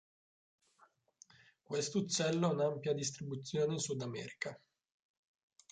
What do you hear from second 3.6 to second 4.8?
in Sud America.